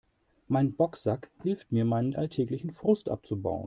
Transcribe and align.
Mein 0.47 0.73
Boxsack 0.73 1.29
hilft 1.43 1.71
mir, 1.71 1.85
meinen 1.85 2.15
alltäglichen 2.15 2.71
Frust 2.71 3.07
abzubauen. 3.07 3.59